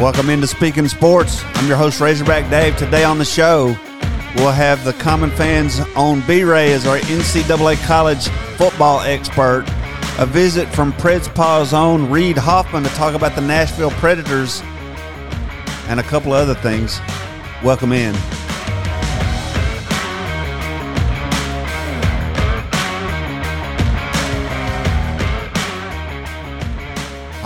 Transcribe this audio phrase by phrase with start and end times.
[0.00, 1.42] Welcome into Speaking Sports.
[1.56, 2.74] I'm your host, Razorback Dave.
[2.78, 3.76] Today on the show,
[4.36, 8.26] we'll have the common fans on B Ray as our NCAA college
[8.56, 9.66] football expert.
[10.18, 14.62] A visit from Preds Paw's own Reed Hoffman to talk about the Nashville Predators
[15.88, 16.98] and a couple of other things.
[17.62, 18.14] Welcome in.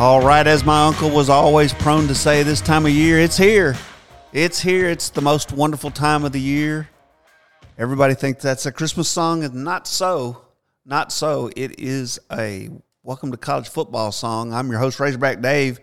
[0.04, 3.38] All right, as my uncle was always prone to say this time of year, it's
[3.38, 3.74] here.
[4.34, 4.90] It's here.
[4.90, 6.90] It's the most wonderful time of the year.
[7.78, 10.42] Everybody thinks that's a Christmas song, and not so.
[10.84, 11.50] Not so.
[11.56, 12.68] It is a
[13.02, 14.52] welcome to college football song.
[14.52, 15.80] I'm your host, Razorback Dave,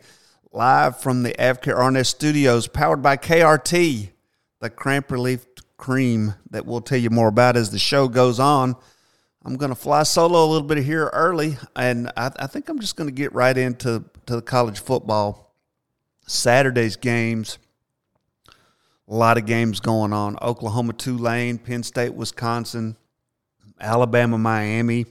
[0.52, 4.12] live from the Avcare Arnest Studios, powered by KRT,
[4.60, 8.76] the cramp relief cream that we'll tell you more about as the show goes on.
[9.44, 12.80] I'm going to fly solo a little bit here early, and I, I think I'm
[12.80, 15.56] just going to get right into to the college football.
[16.28, 17.58] Saturday's games,
[19.08, 20.38] a lot of games going on.
[20.42, 22.96] Oklahoma, Tulane, Penn State, Wisconsin,
[23.80, 25.08] Alabama, Miami,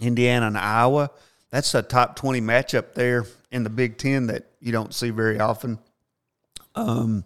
[0.00, 1.10] Indiana, and Iowa.
[1.50, 5.40] That's a top 20 matchup there in the Big Ten that you don't see very
[5.40, 5.80] often.
[6.76, 7.24] Um,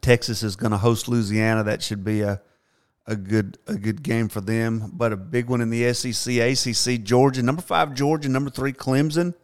[0.00, 1.64] Texas is going to host Louisiana.
[1.64, 2.40] That should be a
[3.10, 4.92] a good a good game for them.
[4.94, 9.34] But a big one in the SEC, ACC, Georgia, number five Georgia, number three Clemson.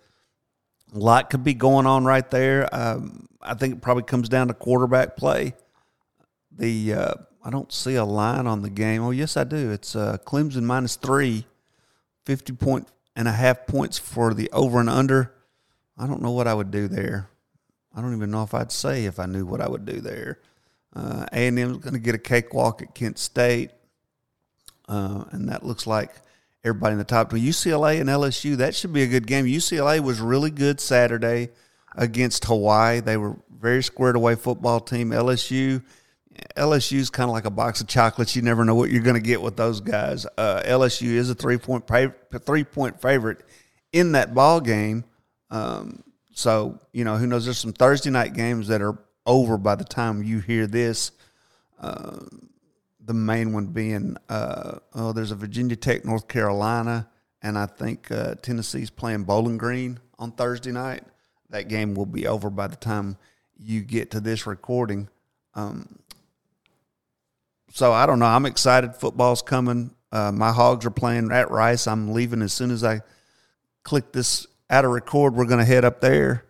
[0.94, 2.72] A lot could be going on right there.
[2.74, 5.54] Um, I think it probably comes down to quarterback play.
[6.52, 9.02] The uh, I don't see a line on the game.
[9.02, 9.72] Oh yes, I do.
[9.72, 11.44] It's uh, Clemson minus three,
[12.24, 15.34] 50 point and a half points for the over and under.
[15.98, 17.30] I don't know what I would do there.
[17.94, 20.38] I don't even know if I'd say if I knew what I would do there.
[20.96, 23.70] Uh, A&M is going to get a cakewalk at Kent State,
[24.88, 26.10] uh, and that looks like
[26.64, 27.36] everybody in the top two.
[27.36, 29.44] UCLA and LSU, that should be a good game.
[29.44, 31.50] UCLA was really good Saturday
[31.96, 33.00] against Hawaii.
[33.00, 35.10] They were very squared away football team.
[35.10, 35.82] LSU,
[36.56, 38.34] LSU's kind of like a box of chocolates.
[38.34, 40.26] You never know what you're going to get with those guys.
[40.38, 43.42] Uh, LSU is a three point three point favorite
[43.92, 45.04] in that ball game.
[45.50, 46.02] Um,
[46.32, 47.44] so you know who knows?
[47.44, 51.12] There's some Thursday night games that are over by the time you hear this.
[51.80, 52.20] Uh,
[53.04, 57.08] the main one being, uh, oh, there's a Virginia Tech, North Carolina,
[57.42, 61.04] and I think uh, Tennessee's playing Bowling Green on Thursday night.
[61.50, 63.16] That game will be over by the time
[63.58, 65.08] you get to this recording.
[65.54, 66.00] Um,
[67.70, 68.26] so I don't know.
[68.26, 68.96] I'm excited.
[68.96, 69.94] Football's coming.
[70.10, 71.86] Uh, my Hogs are playing at Rice.
[71.86, 73.02] I'm leaving as soon as I
[73.84, 75.34] click this out of record.
[75.34, 76.45] We're going to head up there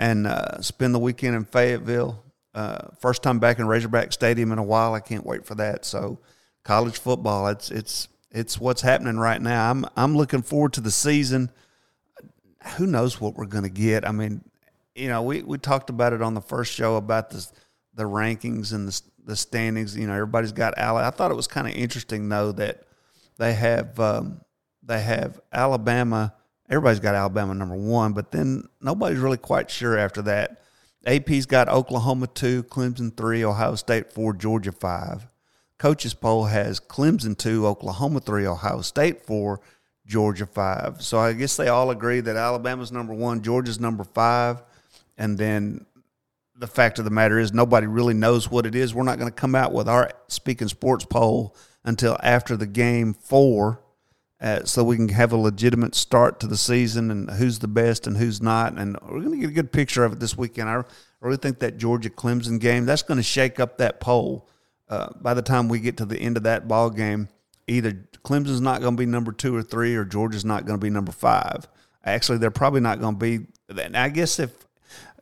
[0.00, 2.24] and uh, spend the weekend in Fayetteville.
[2.54, 4.94] Uh, first time back in Razorback Stadium in a while.
[4.94, 5.84] I can't wait for that.
[5.84, 6.18] So,
[6.64, 9.70] college football, it's it's it's what's happening right now.
[9.70, 11.50] I'm I'm looking forward to the season.
[12.76, 14.08] Who knows what we're going to get?
[14.08, 14.42] I mean,
[14.94, 17.46] you know, we, we talked about it on the first show about the
[17.94, 19.96] the rankings and the the standings.
[19.96, 21.08] You know, everybody's got Alabama.
[21.08, 22.84] I thought it was kind of interesting though that
[23.36, 24.40] they have um,
[24.82, 26.34] they have Alabama
[26.70, 30.62] everybody's got Alabama number one, but then nobody's really quite sure after that.
[31.04, 35.26] AP's got Oklahoma two, Clemson three, Ohio State four, Georgia five.
[35.78, 39.60] Coaches poll has Clemson two, Oklahoma three, Ohio State four,
[40.06, 41.02] Georgia five.
[41.02, 44.62] So I guess they all agree that Alabama's number one, Georgia's number five,
[45.16, 45.86] and then
[46.54, 48.94] the fact of the matter is nobody really knows what it is.
[48.94, 53.14] We're not going to come out with our speaking sports poll until after the game
[53.14, 53.82] four
[54.40, 58.06] uh, so we can have a legitimate start to the season and who's the best
[58.06, 58.72] and who's not.
[58.78, 60.68] And we're going to get a good picture of it this weekend.
[60.68, 60.82] I
[61.20, 64.48] really think that Georgia Clemson game that's going to shake up that poll.
[64.88, 67.28] Uh, by the time we get to the end of that ball game,
[67.68, 67.92] either
[68.24, 70.90] Clemson's not going to be number two or three, or Georgia's not going to be
[70.90, 71.68] number five.
[72.04, 73.46] Actually, they're probably not going to be.
[73.94, 74.50] I guess if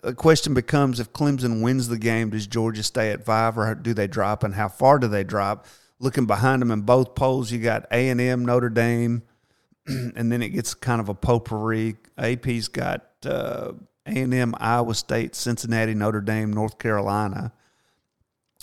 [0.00, 3.92] the question becomes if Clemson wins the game, does Georgia stay at five or do
[3.92, 5.66] they drop, and how far do they drop?
[5.98, 9.22] Looking behind them in both polls, you got A and M, Notre Dame,
[9.86, 11.96] and then it gets kind of a potpourri.
[12.16, 13.72] AP's got uh,
[14.06, 17.52] A and M, Iowa State, Cincinnati, Notre Dame, North Carolina,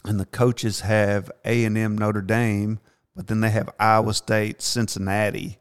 [0.05, 2.79] and the coaches have A and M, Notre Dame,
[3.15, 5.59] but then they have Iowa State, Cincinnati,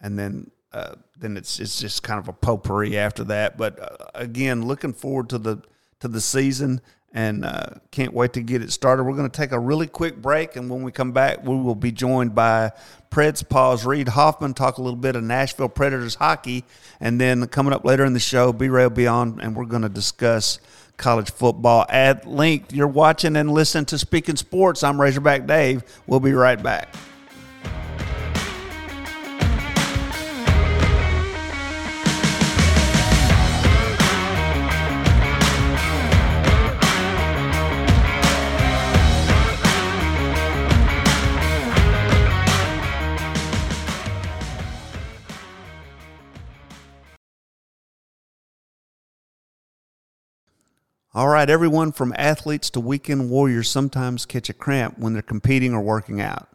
[0.00, 0.50] and then.
[0.72, 3.56] Uh, then it's it's just kind of a potpourri after that.
[3.56, 5.62] But uh, again, looking forward to the
[6.00, 6.82] to the season
[7.16, 9.04] and uh, can't wait to get it started.
[9.04, 11.74] We're going to take a really quick break, and when we come back, we will
[11.74, 12.72] be joined by
[13.10, 16.62] Preds Paw's Reed Hoffman, talk a little bit of Nashville Predators hockey,
[17.00, 19.88] and then coming up later in the show, B Ray Beyond, and we're going to
[19.88, 20.60] discuss
[20.98, 22.74] college football at length.
[22.74, 24.82] You're watching and listening to Speaking Sports.
[24.82, 25.84] I'm Razorback Dave.
[26.06, 26.94] We'll be right back.
[51.16, 55.72] All right, everyone from athletes to weekend warriors sometimes catch a cramp when they're competing
[55.72, 56.46] or working out.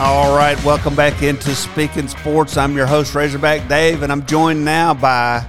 [0.01, 2.56] All right, welcome back into Speaking Sports.
[2.56, 5.46] I'm your host, Razorback Dave, and I'm joined now by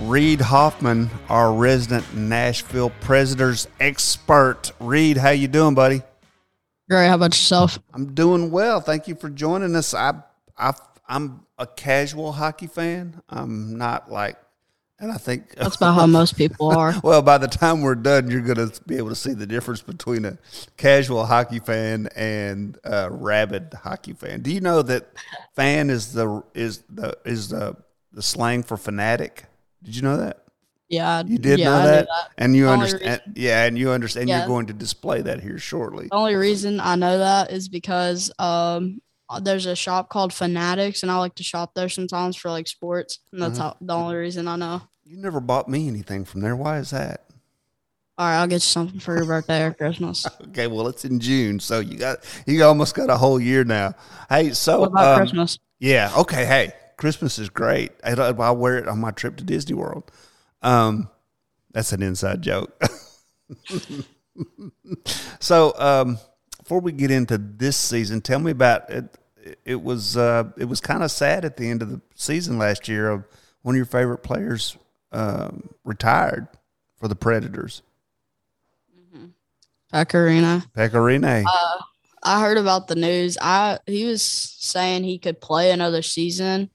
[0.00, 4.72] Reed Hoffman, our resident Nashville Predators expert.
[4.80, 6.02] Reed, how you doing, buddy?
[6.90, 7.06] Great.
[7.06, 7.78] How about yourself?
[7.94, 8.80] I'm doing well.
[8.80, 9.94] Thank you for joining us.
[9.94, 10.14] I,
[10.58, 10.72] I,
[11.08, 13.22] I'm a casual hockey fan.
[13.28, 14.38] I'm not like
[14.98, 16.94] and I think that's about how most people are.
[17.04, 19.82] well, by the time we're done, you're going to be able to see the difference
[19.82, 20.38] between a
[20.76, 24.40] casual hockey fan and a rabid hockey fan.
[24.40, 25.08] Do you know that
[25.54, 27.76] fan is the is the is the
[28.12, 29.44] the slang for fanatic?
[29.82, 30.42] Did you know that?
[30.88, 32.06] Yeah, you did yeah, know that?
[32.06, 32.30] that?
[32.38, 33.20] and you understand.
[33.26, 34.28] Reason, yeah, and you understand.
[34.28, 34.38] Yeah.
[34.38, 36.06] You're going to display that here shortly.
[36.06, 39.02] The only reason I know that is because um,
[39.40, 43.20] there's a shop called Fanatics, and I like to shop there sometimes for like sports,
[43.32, 43.70] and that's uh-huh.
[43.70, 44.82] how, the only reason I know.
[45.04, 46.56] You never bought me anything from there.
[46.56, 47.24] Why is that?
[48.18, 50.26] All right, I'll get you something for your birthday or Christmas.
[50.48, 53.94] okay, well it's in June, so you got you almost got a whole year now.
[54.28, 55.58] Hey, so what about um, Christmas?
[55.78, 56.46] Yeah, okay.
[56.46, 57.92] Hey, Christmas is great.
[58.02, 60.10] I'll wear it on my trip to Disney World.
[60.62, 61.10] Um,
[61.72, 62.82] that's an inside joke.
[65.40, 66.18] so, um,
[66.66, 69.16] before we get into this season, tell me about it.
[69.64, 72.88] It was uh, it was kind of sad at the end of the season last
[72.88, 73.08] year.
[73.08, 73.22] Of
[73.62, 74.76] one of your favorite players
[75.12, 76.48] um, retired
[76.98, 77.82] for the Predators.
[78.98, 79.26] Mm-hmm.
[80.76, 81.44] Pekka Rinne.
[81.46, 81.78] Uh,
[82.24, 83.38] I heard about the news.
[83.40, 86.70] I he was saying he could play another season,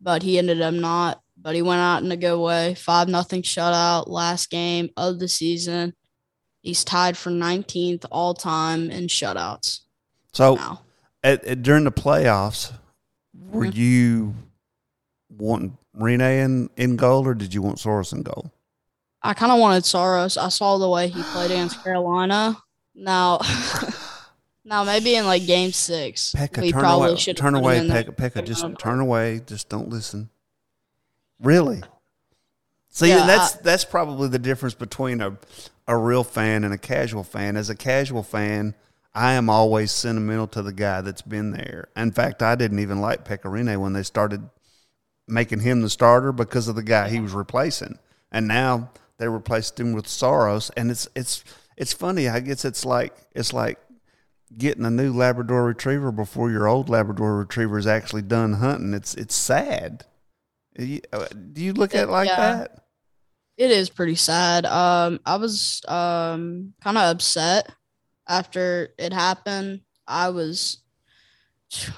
[0.00, 1.20] but he ended up not.
[1.36, 2.76] But he went out in a good way.
[2.76, 5.96] Five nothing shutout last game of the season.
[6.66, 9.82] He's tied for 19th all time in shutouts.
[10.32, 10.58] So,
[11.22, 12.72] at, at, during the playoffs,
[13.32, 13.80] were mm-hmm.
[13.80, 14.34] you
[15.30, 18.50] wanting Rinne in, in goal or did you want Saros in goal?
[19.22, 20.36] I kind of wanted Saros.
[20.36, 22.56] I saw the way he played against Carolina.
[22.96, 23.38] Now,
[24.64, 27.78] now maybe in like game six, Pekka, we probably should turn away.
[27.78, 29.40] Pekka, Pekka, just turn away.
[29.46, 30.30] Just don't listen.
[31.38, 31.84] Really?
[32.88, 35.38] See, yeah, that's I, that's probably the difference between a
[35.86, 37.56] a real fan and a casual fan.
[37.56, 38.74] As a casual fan,
[39.14, 41.88] I am always sentimental to the guy that's been there.
[41.96, 44.48] In fact, I didn't even like Pekka Rinne when they started
[45.28, 47.98] making him the starter because of the guy he was replacing.
[48.30, 51.44] And now they replaced him with Saros, and it's it's
[51.76, 52.28] it's funny.
[52.28, 53.78] I guess it's like it's like
[54.56, 58.94] getting a new Labrador Retriever before your old Labrador Retriever is actually done hunting.
[58.94, 60.04] It's it's sad.
[60.78, 62.36] Uh, do you look at it like yeah.
[62.36, 62.85] that?
[63.56, 64.66] It is pretty sad.
[64.66, 67.70] Um, I was um kind of upset
[68.28, 69.80] after it happened.
[70.06, 70.78] I was.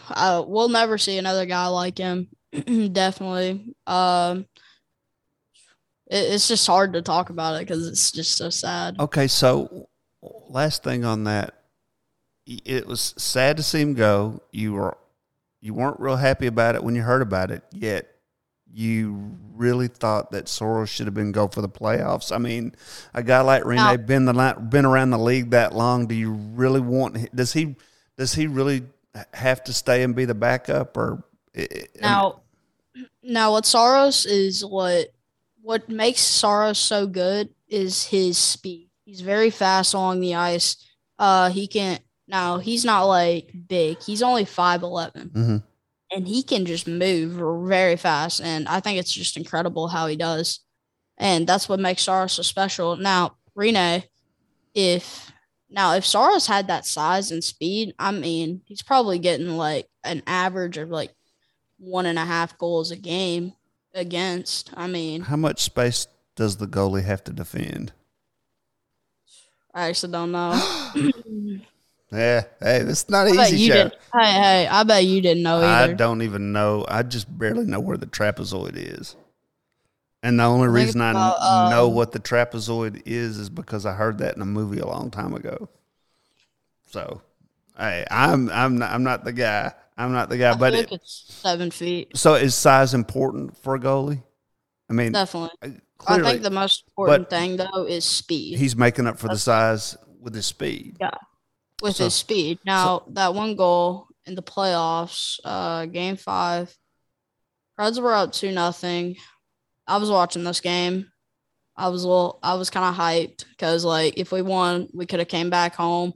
[0.08, 2.28] I, we'll never see another guy like him.
[2.92, 3.74] Definitely.
[3.86, 4.46] Um,
[6.06, 8.98] it, it's just hard to talk about it because it's just so sad.
[8.98, 9.88] Okay, so
[10.48, 11.54] last thing on that,
[12.46, 14.42] it was sad to see him go.
[14.52, 14.96] You were
[15.60, 17.62] you weren't real happy about it when you heard about it.
[17.72, 18.08] Yet
[18.78, 22.30] you really thought that Saros should have been go for the playoffs?
[22.30, 22.74] I mean,
[23.12, 26.06] a guy like Rinne now, been the been around the league that long.
[26.06, 27.34] Do you really want?
[27.34, 27.74] Does he
[28.16, 28.84] does he really
[29.34, 30.96] have to stay and be the backup?
[30.96, 31.24] Or
[32.00, 32.40] now,
[33.22, 35.08] now what Saros is what
[35.60, 38.90] what makes Saros so good is his speed.
[39.04, 40.76] He's very fast along the ice.
[41.18, 44.00] Uh, he can now he's not like big.
[44.02, 45.30] He's only five eleven.
[45.30, 45.56] mm mm-hmm
[46.10, 47.32] and he can just move
[47.68, 48.40] very fast.
[48.40, 50.60] And I think it's just incredible how he does.
[51.16, 52.96] And that's what makes Saros so special.
[52.96, 54.04] Now, Rinne,
[54.74, 55.32] if
[55.68, 60.22] now if Saros had that size and speed, I mean, he's probably getting like an
[60.26, 61.12] average of like
[61.78, 63.52] one and a half goals a game
[63.94, 64.70] against.
[64.74, 67.92] I mean, how much space does the goalie have to defend?
[69.74, 70.90] I actually don't know.
[72.10, 73.90] Yeah, hey, it's not bet easy you show.
[74.14, 75.92] Hey, hey, I bet you didn't know either.
[75.92, 76.84] I don't even know.
[76.88, 79.14] I just barely know where the trapezoid is.
[80.22, 83.84] And the only reason I about, kn- know um, what the trapezoid is is because
[83.86, 85.68] I heard that in a movie a long time ago.
[86.90, 87.20] So,
[87.76, 89.72] hey, I'm I'm not, I'm not the guy.
[89.96, 90.52] I'm not the guy.
[90.52, 92.16] I But it, it's seven feet.
[92.16, 94.22] so is size important for a goalie?
[94.88, 95.80] I mean, Definitely.
[95.98, 98.58] clearly I think the most important thing though is speed.
[98.58, 100.96] he's making up for the size with his speed.
[101.82, 102.58] With so- his speed.
[102.64, 106.74] Now that one goal in the playoffs, uh, game five,
[107.76, 109.16] Reds were up two nothing.
[109.86, 111.10] I was watching this game.
[111.76, 115.06] I was a little, I was kind of hyped because like if we won, we
[115.06, 116.12] could have came back home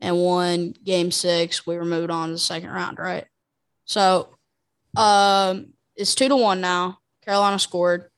[0.00, 1.66] and won game six.
[1.66, 3.26] We were moved on to the second round, right?
[3.84, 4.34] So,
[4.96, 6.98] um, it's two to one now.
[7.24, 8.10] Carolina scored.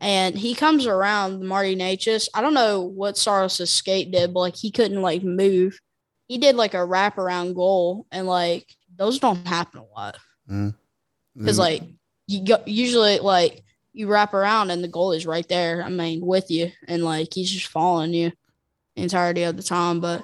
[0.00, 2.28] And he comes around Marty Natchez.
[2.34, 5.78] I don't know what Saros' skate did, but like he couldn't like move
[6.32, 10.16] he did like a wraparound goal, and like those don't happen a lot
[11.36, 11.58] because Mm.
[11.58, 11.82] like
[12.26, 13.62] you go, usually like
[13.92, 15.82] you wrap around and the goal is right there.
[15.82, 18.32] I mean, with you, and like he's just following you
[18.96, 20.00] the entirety of the time.
[20.00, 20.22] But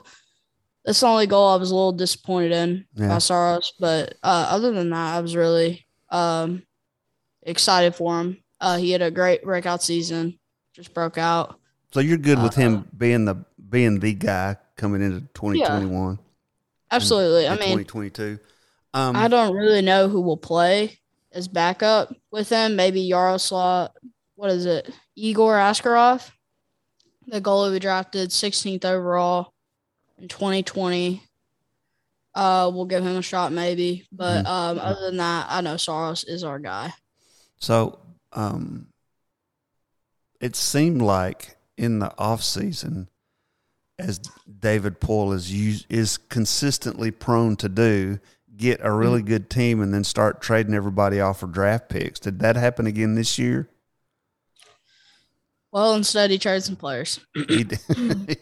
[0.84, 3.08] that's the only goal I was a little disappointed in Yeah.
[3.08, 3.74] by Saros.
[3.78, 6.62] But uh, other than that, I was really um,
[7.42, 8.38] excited for him.
[8.62, 10.38] Uh, he had a great breakout season,
[10.72, 11.60] just broke out.
[11.92, 16.18] So you're good with Uh, him being the being the guy coming into 2021
[16.90, 17.46] Absolutely.
[17.46, 18.38] I and mean, 2022.
[18.94, 20.98] Um, I don't really know who will play
[21.32, 22.76] as backup with him.
[22.76, 23.90] Maybe Yaroslav.
[24.36, 24.88] What is it?
[25.16, 26.30] Igor Askarov,
[27.26, 29.52] the goalie we drafted 16th overall
[30.16, 31.22] in 2020.
[32.34, 34.06] Uh, we'll give him a shot, maybe.
[34.12, 36.92] But um, other than that, I know Saros is our guy.
[37.56, 37.98] So,
[38.32, 38.86] um,
[40.40, 43.08] it seemed like in the off season,
[43.98, 44.20] as
[44.60, 48.18] David Poile is is consistently prone to do,
[48.56, 49.28] get a really mm-hmm.
[49.28, 52.20] good team and then start trading everybody off for draft picks.
[52.20, 53.68] Did that happen again this year?
[55.70, 57.20] Well, instead he traded some players.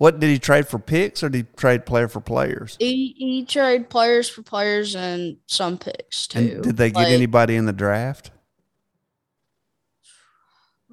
[0.00, 2.74] What did he trade for picks or did he trade player for players?
[2.80, 6.38] He he traded players for players and some picks too.
[6.38, 8.30] And did they get Like, anybody in the draft?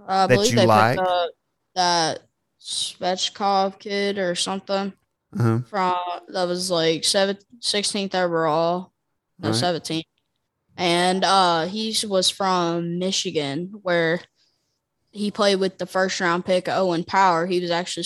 [0.06, 0.98] I that believe you they like?
[0.98, 1.30] picked up
[1.76, 2.27] that
[2.68, 4.94] Svechkov kid or something.
[5.38, 5.60] Uh-huh.
[5.70, 5.98] from
[6.30, 8.94] that was like seven, 16th overall,
[9.40, 9.58] no, Right.
[9.58, 10.04] 17th.
[10.78, 14.22] And uh, he was from Michigan, where
[15.12, 17.46] he played with the first round pick Owen Power.
[17.46, 18.06] He was actually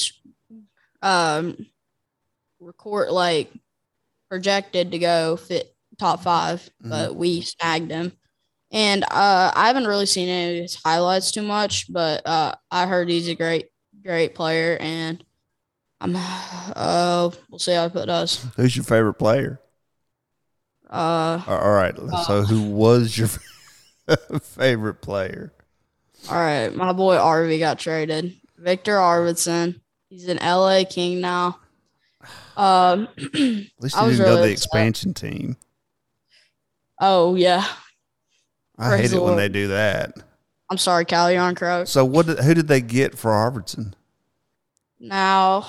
[1.01, 1.65] um,
[2.59, 3.51] record like
[4.29, 8.13] projected to go fit top 5 but we snagged him.
[8.71, 12.87] And uh, I haven't really seen any of his highlights too much, but uh, I
[12.87, 13.67] heard he's a great,
[14.03, 15.23] great player, and
[15.99, 16.15] I'm
[16.75, 18.45] uh, we'll see how it does.
[18.55, 19.59] Who's your favorite player?
[20.89, 21.95] Uh, All right.
[22.25, 23.29] So, who was your
[24.41, 25.53] favorite player?
[26.29, 28.35] all right, my boy Arvy got traded.
[28.57, 29.79] Viktor Arvidsson.
[30.09, 31.59] He's an LA King now.
[32.55, 34.51] Um, At least you didn't go really the upset.
[34.51, 35.57] expansion team.
[36.99, 37.65] oh yeah,
[38.77, 40.13] I Praise hate the it when they do that.
[40.71, 41.85] I'm sorry, Calle Järnkrok.
[41.85, 42.27] So, what?
[42.27, 43.91] Did, who did they get for Arvidsson?
[45.01, 45.67] Now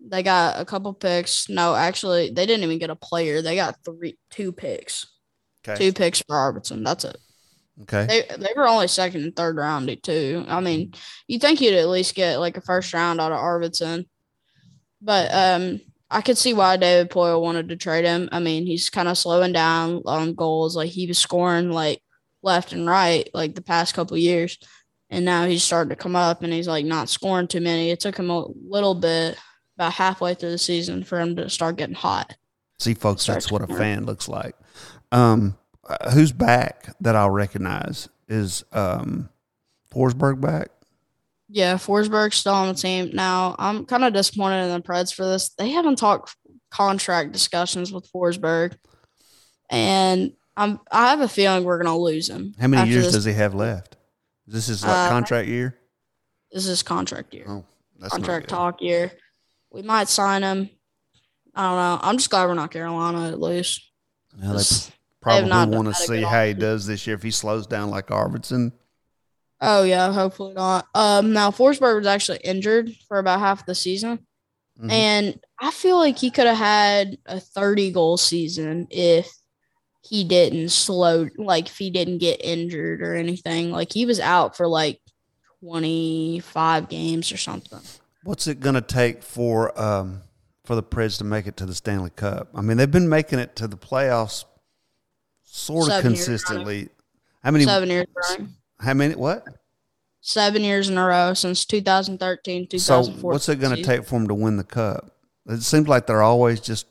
[0.00, 1.50] they got a couple picks.
[1.50, 3.42] No, actually, they didn't even get a player.
[3.42, 5.06] They got three, two picks,
[5.68, 5.76] Okay.
[5.78, 6.82] two picks for Arvidsson.
[6.82, 7.18] That's it.
[7.82, 8.06] Okay.
[8.06, 10.46] They they were only second and third round too.
[10.48, 10.94] I mean,
[11.28, 14.06] you think you'd at least get like a first round out of Arvidsson,
[15.02, 15.78] but um,
[16.10, 18.30] I could see why David Poile wanted to trade him.
[18.32, 20.74] I mean, he's kind of slowing down on goals.
[20.74, 22.02] Like he was scoring like
[22.42, 24.58] left and right like the past couple years,
[25.10, 27.90] and now he's starting to come up and he's like not scoring too many.
[27.90, 29.36] It took him a little bit,
[29.76, 32.36] about halfway through the season, for him to start getting hot.
[32.78, 34.56] See, folks, that's what a fan looks like.
[35.12, 35.56] Um,
[35.88, 39.28] uh, who's back that I'll recognize is um,
[39.94, 40.68] Forsberg back.
[41.48, 43.10] Yeah, Forsberg's still on the team.
[43.12, 45.50] Now, I'm kind of disappointed in the Preds for this.
[45.50, 46.34] They haven't talked
[46.70, 48.76] contract discussions with Forsberg.
[49.70, 52.54] And I'm I have a feeling we're gonna lose him.
[52.60, 53.96] How many years this, does he have left?
[54.46, 55.78] Is this his like, Uh, contract year?
[56.50, 57.46] this is contract year.
[57.48, 57.64] Oh,
[57.98, 59.12] that's contract talk year.
[59.70, 60.68] We might sign him.
[61.54, 61.98] I don't know.
[62.02, 63.80] I'm just glad we're not Carolina at least.
[64.42, 67.90] Yeah, they probably want to see how he does this year if he slows down
[67.90, 68.72] like Arvidsson.
[69.60, 70.86] Oh yeah, hopefully not.
[70.94, 74.18] Um now Forsberg was actually injured for about half the season.
[74.82, 74.90] Mhm.
[74.90, 79.30] And I feel like he could have had a 30 goal season if
[80.12, 83.70] he didn't slow, like if he didn't get injured or anything.
[83.70, 85.00] Like he was out for like
[85.60, 87.80] 25 games or something.
[88.22, 90.20] What's it going to take for um,
[90.66, 92.48] for the Preds to make it to the Stanley Cup?
[92.54, 94.44] I mean, they've been making it to the playoffs
[95.44, 96.88] sort of Seven years consistently.
[97.42, 97.64] How many?
[97.64, 98.48] Seven years running.
[98.80, 99.14] How many?
[99.14, 99.46] What?
[100.20, 103.22] Seven years in a row since 2013, So 2014.
[103.22, 105.16] what's it going to take for them to win the cup?
[105.46, 106.84] It seems like they're always just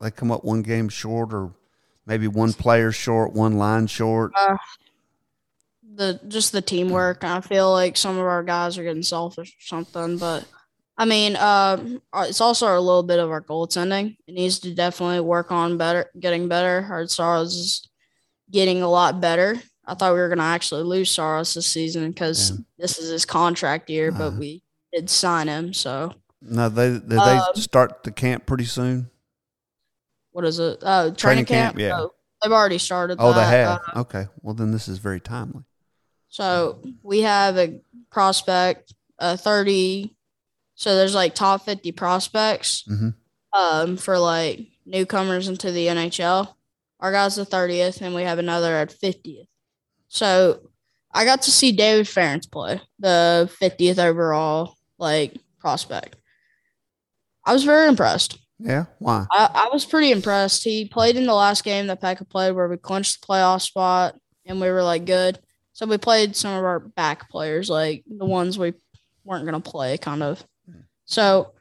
[0.00, 1.52] they come up one game short, or
[2.10, 4.32] maybe one player short, one line short.
[4.36, 4.56] Uh,
[5.94, 7.22] the just the teamwork.
[7.22, 10.44] I feel like some of our guys are getting selfish or something, but
[10.98, 14.16] I mean, um, uh, it's also a little bit of our goaltending.
[14.26, 16.86] It needs to definitely work on better, getting better.
[16.90, 17.88] Our Saros is
[18.50, 19.56] getting a lot better.
[19.86, 22.56] I thought we were gonna actually lose Saros this season because Yeah.
[22.78, 24.36] this is his contract year, but Uh-huh.
[24.40, 24.62] we
[24.92, 25.72] did sign him.
[25.72, 26.12] So
[26.42, 29.09] No, they did they Um, start the camp pretty soon.
[30.32, 30.78] What is it?
[30.82, 31.76] Oh, training, Training camp.
[31.76, 32.00] camp, yeah.
[32.00, 33.16] Oh, they've already started.
[33.20, 33.50] Oh, they that.
[33.50, 33.80] have.
[33.96, 35.64] Uh, okay, well then this is very timely.
[36.28, 40.14] So we have a prospect, uh, 30.
[40.76, 43.14] So there's like top 50 prospects Mhm.
[43.52, 46.56] um, for like newcomers into the NHL.
[47.00, 49.48] Our guy's the 30th, and we have another at 50th.
[50.08, 50.60] So
[51.12, 56.16] I got to see David Farrance play, the 50th overall like prospect.
[57.44, 58.38] I was very impressed.
[58.62, 59.26] Yeah, why?
[59.30, 60.64] I, I was pretty impressed.
[60.64, 64.16] He played in the last game that Pekka played where we clinched the playoff spot
[64.46, 65.38] and we were like good.
[65.72, 68.74] So we played some of our back players, like the ones we
[69.24, 70.44] weren't gonna play, kind of.
[71.06, 71.52] So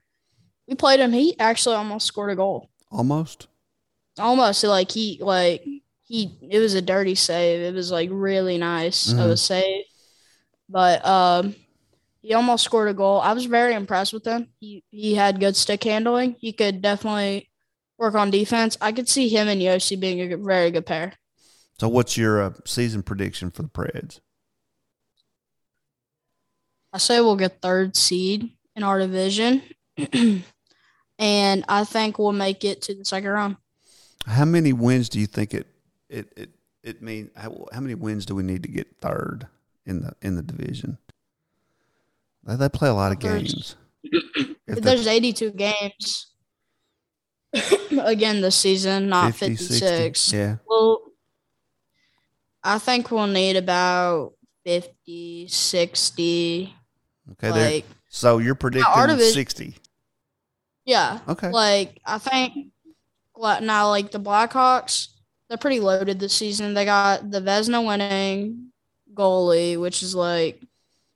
[0.68, 1.12] we played him.
[1.14, 2.70] He actually almost scored a goal.
[2.92, 3.48] Almost.
[4.18, 5.64] Almost like he like
[6.04, 7.62] he it was a dirty save.
[7.62, 9.40] It was like really nice of a Mhm.
[9.40, 9.86] save.
[10.68, 11.56] But um
[12.22, 13.22] he almost scored a goal.
[13.22, 14.50] I was very impressed with him.
[14.60, 16.36] He he had good stick handling.
[16.40, 17.50] He could definitely
[17.98, 18.78] work on defense.
[18.82, 21.14] I could see him and Josi being a good, very good pair.
[21.80, 24.20] So what's your uh, season prediction for the Preds?
[26.92, 29.62] I say we'll get third seed in our division.
[31.20, 33.58] and I think we'll make it to the second round.
[34.26, 35.68] How many wins do you think it
[36.10, 36.50] it it
[36.84, 37.30] it mean?
[37.36, 39.48] How, how many wins do we need to get third
[39.86, 40.98] in the in the division?
[42.50, 43.76] They, they play a lot of games.
[44.72, 46.28] If There's 82 games
[48.00, 50.22] again this season, not 50, 56.
[50.22, 50.56] 60, yeah.
[50.68, 51.02] Well,
[52.64, 54.34] I think we'll need about
[54.66, 56.76] 50, 60.
[57.32, 57.50] Okay.
[57.50, 59.76] like, so you're predicting our sixty.
[60.86, 61.20] yeah.
[61.28, 61.50] Okay.
[61.50, 62.72] Like, I think
[63.62, 65.08] now, like the Blackhawks,
[65.48, 66.76] they're pretty loaded this season.
[66.76, 68.72] They got the Vezina winning
[69.16, 70.62] goalie, which is like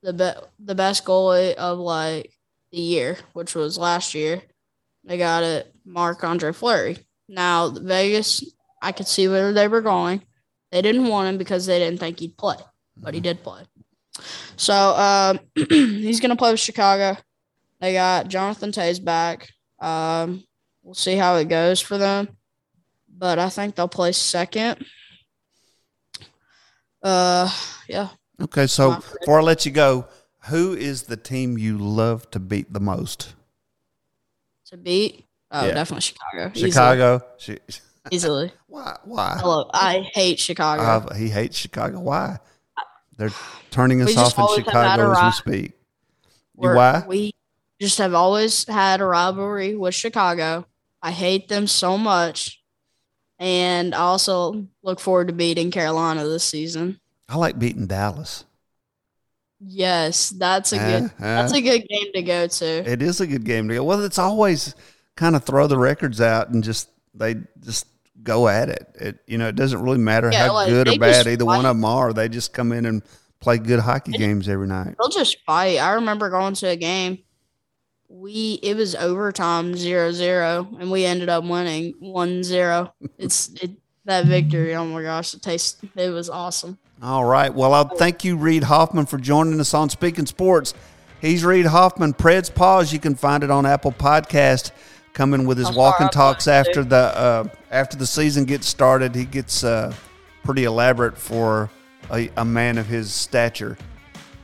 [0.04, 2.32] the be- the best goalie of like
[2.72, 4.42] the year, which was last year.
[5.06, 6.98] They got it, Marc-Andre Fleury.
[7.28, 8.44] Now Vegas,
[8.82, 10.22] I could see where they were going.
[10.72, 12.58] They didn't want him because they didn't think he'd play,
[12.98, 13.64] but he did play.
[14.56, 15.40] So um,
[15.70, 17.18] he's gonna play with Chicago.
[17.80, 19.50] They got Jonathan Toews back.
[19.80, 20.44] Um,
[20.84, 22.30] we'll see how it goes for them,
[23.10, 24.86] but I think they'll play second.
[27.02, 27.52] Uh,
[27.88, 28.10] yeah.
[28.42, 28.68] Okay.
[28.68, 30.08] So before I let you go,
[30.50, 33.34] who is the team you love to beat the most?
[34.66, 35.26] to beat.
[35.52, 35.74] Oh, Yeah.
[35.76, 36.52] definitely Chicago.
[36.56, 37.26] Chicago.
[37.46, 37.60] Chi-
[38.12, 38.52] Easily.
[38.68, 38.98] Why?
[39.04, 39.38] Why?
[39.40, 39.70] Hello.
[39.74, 40.82] I hate Chicago.
[40.82, 42.00] Uh, he hates Chicago.
[42.00, 42.40] Why?
[43.18, 43.30] They're
[43.70, 45.72] turning us off in always have had a Chicago as we speak.
[46.56, 47.04] We're- why?
[47.08, 47.34] We
[47.80, 50.66] just have always had a rivalry with Chicago.
[51.02, 52.62] I hate them so much.
[53.38, 57.00] And I also look forward to beating Carolina this season.
[57.30, 58.46] I like beating Dallas.
[59.60, 62.66] Yes, that's a good Uh, uh, that's a good game to go to.
[62.66, 63.84] it is a good game to go.
[63.84, 64.76] Well, it's always
[65.16, 67.88] kind of throw the records out and just they just
[68.24, 68.88] go at it.
[68.96, 71.66] It you know it doesn't really matter Yeah, how like, good or bad either one
[71.66, 72.12] of them are.
[72.12, 73.02] They just come in and
[73.40, 74.96] play good hockey games every night.
[75.00, 75.78] They'll just fight.
[75.78, 77.20] I remember going to a game.
[78.10, 82.92] We it was overtime 0-0 and we ended up winning 1-0.
[83.18, 83.72] It's it
[84.06, 84.76] that victory.
[84.76, 86.78] Oh my gosh, it tastes it was awesome.
[87.04, 87.54] All right.
[87.54, 90.74] Well, I'll thank you, Reed Hoffman, for joining us on Speaking Sports.
[91.20, 92.14] He's Reed Hoffman.
[92.14, 92.94] Pred's Pause.
[92.94, 94.72] You can find it on Apple Podcast.
[95.12, 99.14] Coming with his I'll walk and talks after the uh, after the season gets started.
[99.14, 99.94] He gets uh,
[100.46, 101.70] pretty elaborate for
[102.10, 103.78] a, a man of his stature.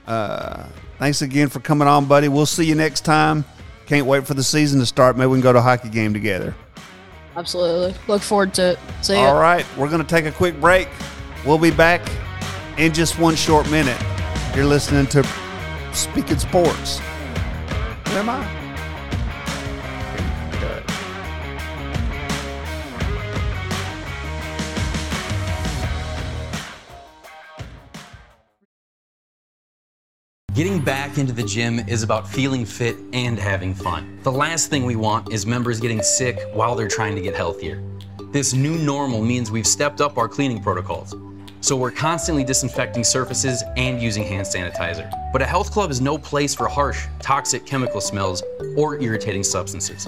[0.06, 0.66] Uh,
[1.00, 2.28] thanks again for coming on, buddy.
[2.28, 3.46] We'll see you next time.
[3.86, 5.18] Can't wait for the season to start.
[5.18, 6.54] Maybe we can go to a hockey game together.
[7.38, 7.96] Absolutely.
[8.08, 8.80] Look forward to it.
[9.02, 9.22] See ya.
[9.22, 10.90] All right, we're going to take a quick break.
[11.46, 12.02] We'll be back
[12.80, 14.02] in just one short minute.
[14.56, 15.28] You're listening to
[15.94, 17.00] Speaking Sports.
[17.00, 18.56] Where am I?
[30.54, 34.20] Getting back into the gym is about feeling fit and having fun.
[34.24, 37.82] The last thing we want is members getting sick while they're trying to get healthier.
[38.32, 41.16] This new normal means we've stepped up our cleaning protocols.
[41.62, 45.12] So we're constantly disinfecting surfaces and using hand sanitizer.
[45.34, 48.42] But a health club is no place for harsh, toxic chemical smells
[48.78, 50.08] or irritating substances.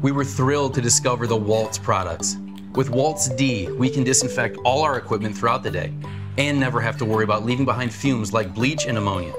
[0.00, 2.38] We were thrilled to discover the Waltz products.
[2.74, 5.92] With Waltz D, we can disinfect all our equipment throughout the day
[6.38, 9.34] and never have to worry about leaving behind fumes like bleach and ammonia.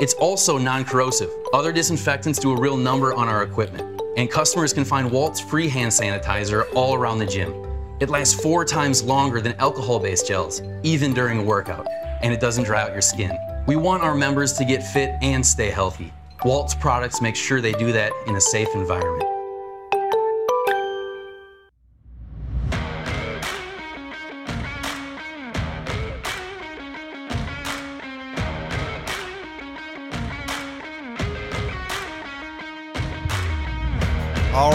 [0.00, 1.30] It's also non corrosive.
[1.52, 5.68] Other disinfectants do a real number on our equipment, and customers can find Waltz free
[5.68, 7.63] hand sanitizer all around the gym.
[8.00, 11.86] It lasts four times longer than alcohol based gels, even during a workout,
[12.22, 13.36] and it doesn't dry out your skin.
[13.66, 16.12] We want our members to get fit and stay healthy.
[16.44, 19.33] Waltz products make sure they do that in a safe environment.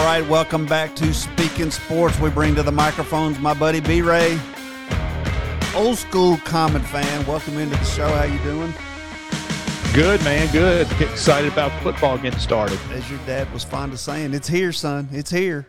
[0.10, 2.20] Right, welcome back to Speaking Sports.
[2.20, 4.40] We bring to the microphones my buddy B Ray,
[5.76, 7.28] old school Common fan.
[7.28, 8.08] Welcome into the show.
[8.08, 8.74] How you doing?
[9.94, 10.90] Good man, good.
[10.98, 12.80] Get excited about football getting started.
[12.90, 15.10] As your dad was fond of saying, "It's here, son.
[15.12, 15.68] It's here."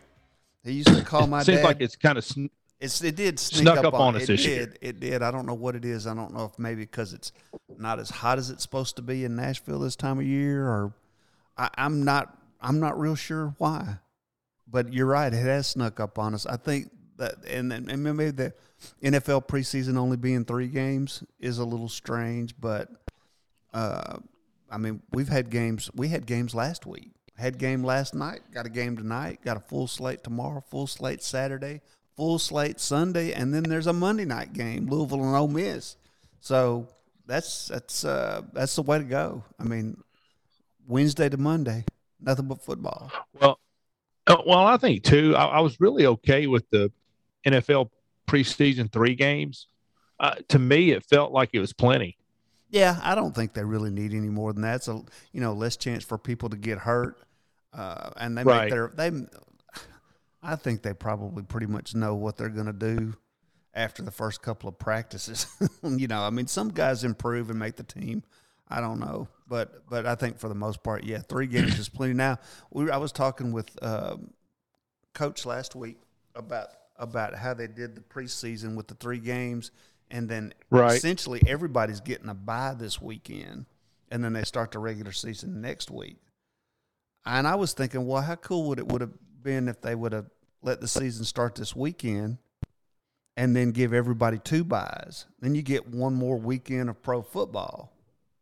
[0.64, 1.64] He used to call my Seems dad.
[1.64, 2.50] like it's kind of sn-
[2.80, 4.74] It's it did sneak Snuck up, up on it us this did, year.
[4.80, 5.22] It did.
[5.22, 6.06] I don't know what it is.
[6.06, 7.32] I don't know if maybe because it's
[7.76, 10.94] not as hot as it's supposed to be in Nashville this time of year, or
[11.58, 12.38] I, I'm not.
[12.62, 13.98] I'm not real sure why.
[14.70, 15.32] But you're right.
[15.32, 16.46] It has snuck up on us.
[16.46, 18.52] I think that, and and maybe the
[19.02, 22.54] NFL preseason only being three games is a little strange.
[22.58, 22.88] But
[23.72, 24.18] uh,
[24.70, 25.90] I mean, we've had games.
[25.94, 27.10] We had games last week.
[27.36, 28.40] Had game last night.
[28.52, 29.40] Got a game tonight.
[29.42, 30.62] Got a full slate tomorrow.
[30.68, 31.80] Full slate Saturday.
[32.16, 35.96] Full slate Sunday, and then there's a Monday night game, Louisville and Ole Miss.
[36.40, 36.86] So
[37.26, 39.42] that's that's uh, that's the way to go.
[39.58, 39.96] I mean,
[40.86, 41.84] Wednesday to Monday,
[42.20, 43.10] nothing but football.
[43.40, 43.58] well.
[44.32, 45.34] Uh, Well, I think too.
[45.36, 46.90] I, I was really okay with the
[47.46, 47.90] NFL
[48.26, 49.66] preseason three games.
[50.18, 52.16] Uh, to me, it felt like it was plenty.
[52.68, 54.76] Yeah, I don't think they really need any more than that.
[54.76, 57.18] It's a you know less chance for people to get hurt,
[57.72, 58.64] uh, and they Right.
[58.64, 59.26] make their they.
[60.42, 63.14] I think they probably pretty much know what they're going to do
[63.74, 65.46] after the first couple of practices.
[65.82, 68.22] you know, I mean, some guys improve and make the team.
[68.70, 71.88] I don't know, but but I think for the most part, yeah, three games is
[71.88, 72.14] plenty.
[72.14, 72.38] Now,
[72.70, 74.30] we, I was talking with um,
[75.12, 75.98] coach last week
[76.36, 79.72] about about how they did the preseason with the three games,
[80.10, 80.96] and then Right.
[80.96, 83.66] essentially everybody's getting a bye this weekend,
[84.10, 86.18] and then they start the regular season next week.
[87.26, 90.12] And I was thinking, well, how cool would it would have been if they would
[90.12, 90.26] have
[90.62, 92.38] let the season start this weekend,
[93.36, 95.26] and then give everybody two buys?
[95.40, 97.92] Then you get one more weekend of pro football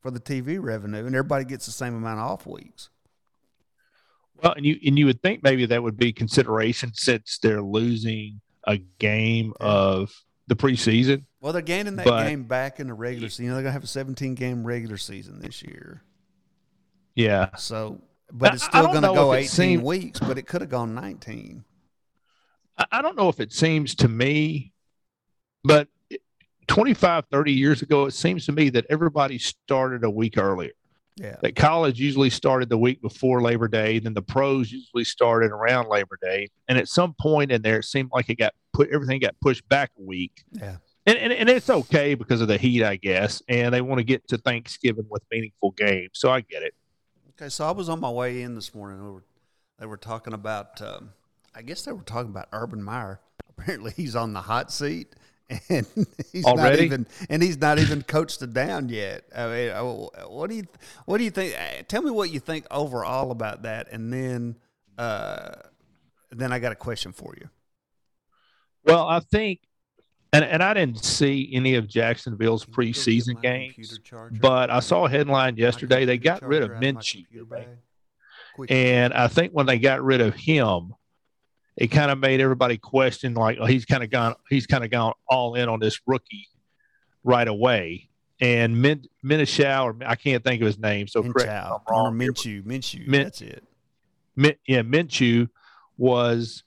[0.00, 2.88] for the TV revenue, and everybody gets the same amount of off weeks.
[4.42, 8.40] Well, and you and you would think maybe that would be consideration since they're losing
[8.66, 10.12] a game of
[10.46, 11.24] the preseason.
[11.40, 13.46] Well, they're gaining that But- game back in the regular season.
[13.46, 16.02] You know, they're gonna have a 17 game regular season this year.
[17.14, 18.00] Yeah, So,
[18.32, 20.20] but it's still gonna go 18 seemed- weeks.
[20.20, 21.64] But it could have gone 19.
[22.76, 24.72] I, I don't know if it seems to me,
[25.64, 25.88] but
[26.68, 30.72] 25, 30 years ago, it seems to me that everybody started a week earlier.
[31.16, 35.50] Yeah, that college usually started the week before Labor Day, then the pros usually started
[35.50, 38.88] around Labor Day, and at some point in there, it seemed like it got put
[38.90, 40.76] everything got pushed back a week, yeah.
[41.06, 44.04] and and, and it's okay because of the heat, I guess, and they want to
[44.04, 46.74] get to Thanksgiving with meaningful games, so I get it.
[47.30, 49.02] Okay, so I was on my way in this morning.
[49.02, 49.24] They were,
[49.80, 50.80] they were talking about.
[50.80, 51.10] Um,
[51.52, 53.18] I guess they were talking about Urban Meyer.
[53.48, 55.16] Apparently, he's on the hot seat,
[55.70, 55.86] and
[56.32, 59.24] he's not even and he's not even coached it down yet.
[59.34, 59.82] I mean, uh,
[60.28, 60.64] what do you
[61.06, 61.54] what do you think?
[61.58, 64.56] uh, Tell me what you think overall about that, and then
[64.98, 65.52] uh,
[66.30, 67.48] then I got a question for you.
[68.84, 69.60] Well, I think,
[70.34, 73.98] and and I didn't see any of Jacksonville's preseason games,
[74.40, 76.04] but I saw a headline yesterday.
[76.04, 77.24] They got rid of Minshew,
[78.68, 80.92] and I think when they got rid of him,
[81.78, 84.90] it kind of made everybody question like, oh, he's kind of gone, he's kind of
[84.90, 86.48] gone all in on this rookie
[87.22, 88.10] right away.
[88.40, 91.52] And Min, Minishow, or I can't think of his name, so correct me if
[91.88, 93.06] I'm Minshew, or Minshew, Minshew.
[93.06, 93.64] Min- that's it.
[94.36, 95.48] Min, yeah, Minshew
[95.96, 96.64] was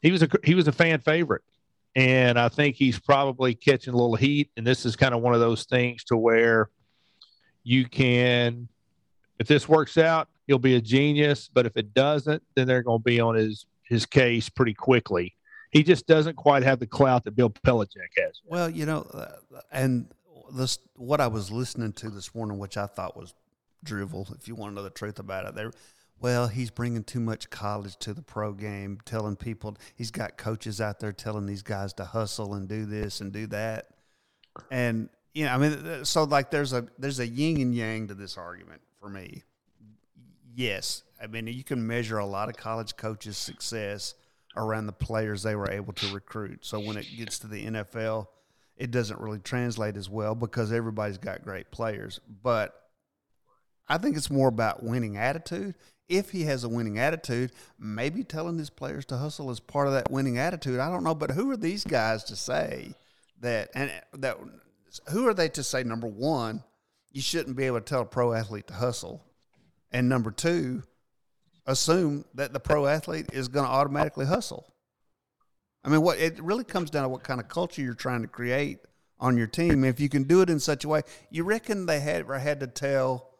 [0.00, 1.42] he was a he was a fan favorite,
[1.94, 4.50] and I think he's probably catching a little heat.
[4.56, 6.70] And this is kind of one of those things to where
[7.62, 8.68] you can,
[9.38, 11.50] if this works out, he'll be a genius.
[11.52, 15.34] But if it doesn't, then they're going to be on his his case pretty quickly.
[15.70, 18.40] He just doesn't quite have the clout that Bill Belichick has.
[18.44, 20.08] Well, you know, uh, and
[20.54, 23.34] this what I was listening to this morning, which I thought was
[23.84, 24.28] drivel.
[24.38, 25.72] If you want to know the truth about it, there.
[26.18, 30.80] Well, he's bringing too much college to the pro game, telling people he's got coaches
[30.80, 33.88] out there telling these guys to hustle and do this and do that,
[34.70, 38.14] and you know, I mean, so like there's a there's a yin and yang to
[38.14, 39.42] this argument for me.
[40.54, 44.14] Yes, I mean you can measure a lot of college coaches' success
[44.56, 46.64] around the players they were able to recruit.
[46.64, 48.28] So when it gets to the NFL,
[48.76, 52.20] it doesn't really translate as well because everybody's got great players.
[52.42, 52.74] But
[53.88, 55.74] I think it's more about winning attitude.
[56.08, 59.94] If he has a winning attitude, maybe telling his players to hustle is part of
[59.94, 60.78] that winning attitude.
[60.78, 62.94] I don't know, but who are these guys to say
[63.40, 64.38] that and that
[65.10, 66.62] who are they to say number 1,
[67.10, 69.24] you shouldn't be able to tell a pro athlete to hustle.
[69.90, 70.82] And number 2,
[71.66, 74.72] assume that the pro athlete is going to automatically hustle.
[75.84, 78.28] I mean, what it really comes down to what kind of culture you're trying to
[78.28, 78.78] create
[79.20, 79.84] on your team.
[79.84, 82.60] If you can do it in such a way, you reckon they had ever had
[82.60, 83.30] to tell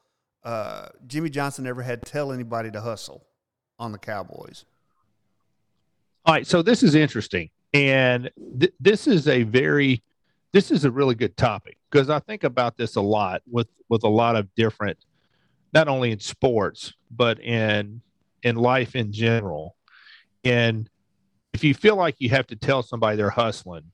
[0.45, 3.27] uh, Jimmy Johnson ever had to tell anybody to hustle
[3.79, 4.65] on the Cowboys?
[6.25, 10.03] All right, so this is interesting, and th- this is a very,
[10.53, 14.05] this is a really good topic because I think about this a lot with with
[14.05, 14.99] a lot of different,
[15.73, 18.01] not only in sports but in
[18.47, 19.75] in life in general.
[20.45, 20.89] And
[21.53, 23.91] if you feel like you have to tell somebody they're hustling,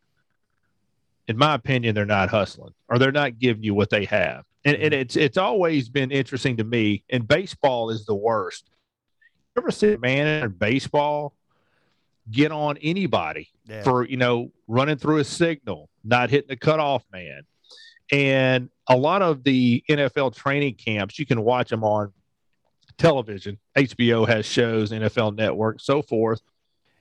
[1.26, 4.44] in my opinion, they're not hustling or they're not giving you what they have.
[4.66, 5.00] And, and mm-hmm.
[5.00, 7.02] it's it's always been interesting to me.
[7.08, 8.68] And baseball is the worst.
[9.56, 11.34] You ever see a man in baseball
[12.30, 13.82] get on anybody yeah.
[13.82, 17.42] for you know running through a signal, not hitting the cutoff man?
[18.12, 22.12] And a lot of the NFL training camps, you can watch them on
[22.98, 23.59] television.
[23.76, 26.40] HBO has shows, NFL Network, so forth.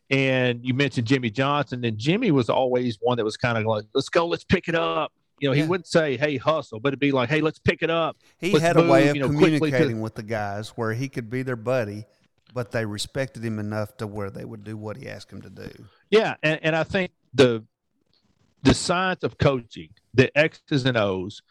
[0.10, 3.86] And you mentioned Jimmy Johnson, and Jimmy was always one that was kind of like,
[3.94, 7.00] "Let's go, let's pick it up." You know, he wouldn't say, "Hey, hustle," but it'd
[7.00, 9.22] be like, "Hey, let's pick it up." He let's had move, a way of you
[9.22, 10.02] know, communicating to...
[10.02, 12.04] with the guys where he could be their buddy,
[12.54, 15.50] but they respected him enough to where they would do what he asked him to
[15.50, 15.70] do.
[16.10, 17.64] Yeah, and, and I think the
[18.64, 21.42] the science of coaching, the X's and O's,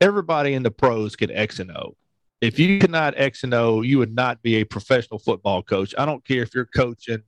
[0.00, 1.96] everybody in the pros can X and O
[2.42, 5.94] if you cannot X and O, you would not be a professional football coach.
[5.96, 7.22] I don't care if you're coaching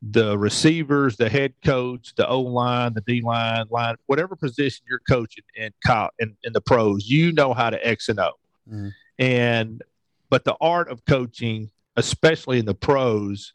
[0.00, 5.00] the receivers, the head coach, the O line, the D line, line, whatever position you're
[5.00, 5.72] coaching in,
[6.20, 8.30] in, in the pros, you know how to X and O.
[8.70, 8.92] Mm.
[9.18, 9.82] And
[10.30, 13.54] but the art of coaching, especially in the pros,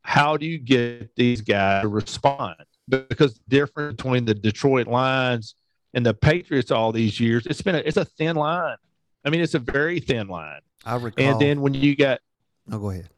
[0.00, 2.56] how do you get these guys to respond?
[2.88, 5.54] Because the difference between the Detroit Lions
[5.92, 8.76] and the Patriots all these years, it's been a, it's a thin line.
[9.24, 10.60] I mean, it's a very thin line.
[10.84, 11.24] I recall.
[11.24, 12.20] And then when you got,
[12.66, 13.08] no, go ahead,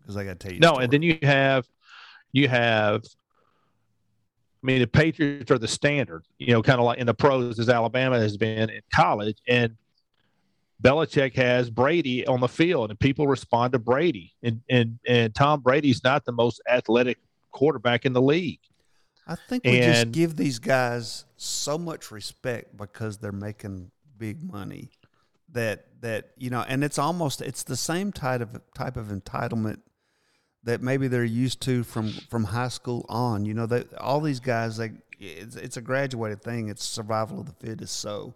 [0.00, 0.60] because I got to tell you.
[0.60, 1.66] No, and then you have,
[2.32, 3.04] you have.
[3.04, 7.58] I mean, the Patriots are the standard, you know, kind of like in the pros
[7.58, 9.76] as Alabama has been in college, and
[10.80, 15.60] Belichick has Brady on the field, and people respond to Brady, and and and Tom
[15.60, 17.18] Brady's not the most athletic
[17.50, 18.60] quarterback in the league.
[19.26, 24.42] I think we and, just give these guys so much respect because they're making big
[24.42, 24.90] money
[25.52, 29.78] that that you know, and it's almost it's the same type of type of entitlement
[30.64, 33.44] that maybe they're used to from from high school on.
[33.44, 36.68] You know, that all these guys, they it's, it's a graduated thing.
[36.68, 38.00] It's survival of the fittest.
[38.00, 38.34] So,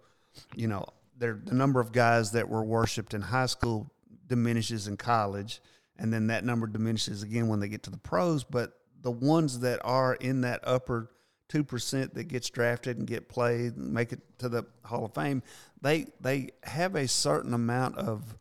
[0.55, 0.87] you know,
[1.19, 3.93] there the number of guys that were worshipped in high school
[4.27, 5.61] diminishes in college,
[5.99, 8.45] and then that number diminishes again when they get to the pros.
[8.45, 11.11] But the ones that are in that upper
[11.49, 15.15] two percent that gets drafted and get played and make it to the Hall of
[15.15, 15.43] Fame,
[15.87, 18.37] they they have a certain amount of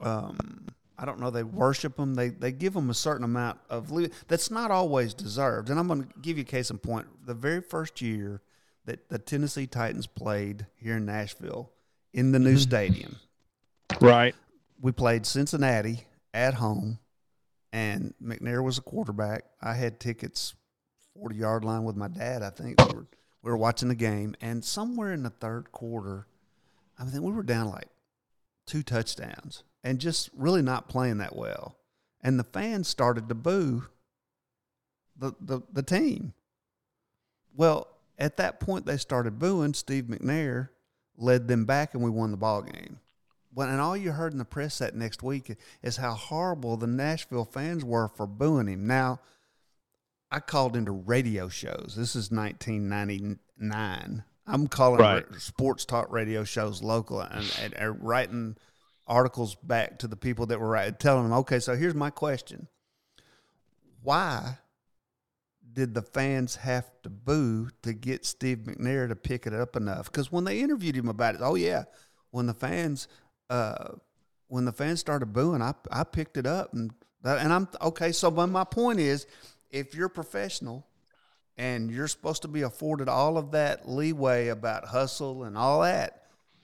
[0.00, 0.66] um,
[0.98, 1.30] I don't know.
[1.30, 2.14] They worship them.
[2.14, 3.90] They they give them a certain amount of
[4.28, 5.70] that's not always deserved.
[5.70, 7.06] And I'm going to give you a case in point.
[7.26, 8.42] The very first year
[8.84, 11.70] that the Tennessee Titans played here in Nashville
[12.12, 12.58] in the new mm-hmm.
[12.58, 13.16] stadium,
[14.00, 14.34] right?
[14.80, 16.98] We played Cincinnati at home,
[17.72, 19.44] and McNair was a quarterback.
[19.62, 20.54] I had tickets
[21.14, 22.42] 40 yard line with my dad.
[22.42, 23.06] I think we were,
[23.42, 26.26] we were watching the game, and somewhere in the third quarter,
[27.00, 27.88] I mean, we were down like
[28.66, 31.76] two touchdowns and just really not playing that well.
[32.20, 33.86] And the fans started to boo
[35.16, 36.34] the, the, the team.
[37.56, 39.72] Well, at that point, they started booing.
[39.72, 40.68] Steve McNair
[41.16, 43.00] led them back, and we won the ball game.
[43.54, 46.86] Well, and all you heard in the press that next week is how horrible the
[46.86, 48.86] Nashville fans were for booing him.
[48.86, 49.20] Now,
[50.30, 51.94] I called into radio shows.
[51.96, 54.24] This is 1999.
[54.46, 55.24] I'm calling right.
[55.36, 58.56] sports talk radio shows local and, and, and, writing
[59.06, 62.66] articles back to the people that were writing, telling them, okay, so here's my question.
[64.02, 64.58] Why
[65.72, 70.10] did the fans have to boo to get Steve McNair to pick it up enough?
[70.10, 71.84] Because when they interviewed him about it, oh yeah,
[72.30, 73.08] when the fans
[73.50, 73.94] uh,
[74.48, 76.90] when the fans started booing, I I picked it up and
[77.24, 78.12] and I'm okay.
[78.12, 79.26] So, but my point is,
[79.70, 80.86] if you're professional
[81.60, 86.22] and you're supposed to be afforded all of that leeway about hustle and all that,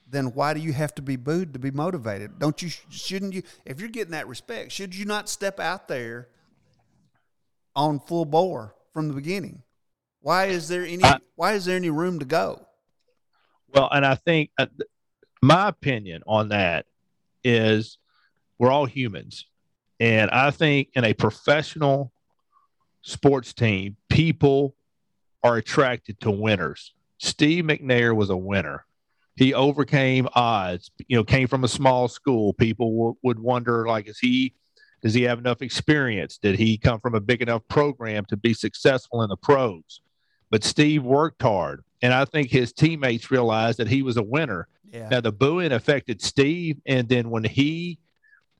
[0.08, 2.38] then why do you have to be booed to be motivated?
[2.38, 2.70] Don't you?
[2.88, 3.42] Shouldn't you?
[3.66, 6.28] If you're getting that respect, should you not step out there
[7.74, 9.62] on full bore from the beginning?
[10.22, 11.04] Why is there any?
[11.04, 12.66] I, why is there any room to go?
[13.68, 14.66] Well, and I think uh,
[15.42, 16.86] my opinion on that
[17.44, 17.98] is
[18.58, 19.44] we're all humans,
[20.00, 22.12] and I think in a professional
[23.02, 24.75] sports team, people
[25.42, 26.94] are attracted to winners.
[27.18, 28.84] Steve McNair was a winner.
[29.36, 30.90] He overcame odds.
[31.08, 32.52] You know, came from a small school.
[32.54, 34.54] People w- would wonder, like, is he?
[35.02, 36.38] Does he have enough experience?
[36.38, 40.00] Did he come from a big enough program to be successful in the pros?
[40.50, 44.68] But Steve worked hard, and I think his teammates realized that he was a winner.
[44.90, 45.08] Yeah.
[45.10, 47.98] Now the booing affected Steve, and then when he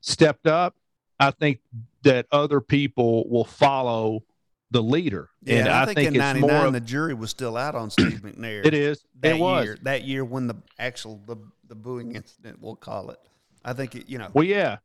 [0.01, 0.75] stepped up,
[1.19, 1.59] I think
[2.03, 4.23] that other people will follow
[4.71, 5.29] the leader.
[5.43, 8.21] Yeah, and I, I think, think in '99 the jury was still out on Steve
[8.23, 8.65] McNair.
[8.65, 9.03] it is.
[9.21, 13.09] That it was year, that year when the actual the the booing incident, we'll call
[13.11, 13.19] it.
[13.63, 14.29] I think it, you know.
[14.33, 14.77] Well, yeah,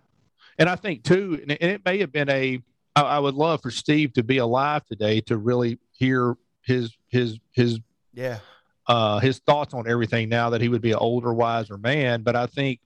[0.58, 2.60] and I think too, and it may have been a.
[2.94, 7.38] I, I would love for Steve to be alive today to really hear his his
[7.52, 7.80] his
[8.12, 8.38] yeah
[8.86, 10.28] uh, his thoughts on everything.
[10.28, 12.80] Now that he would be an older, wiser man, but I think,